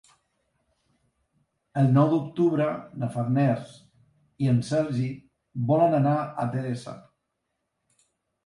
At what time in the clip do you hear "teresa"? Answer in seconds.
6.57-6.97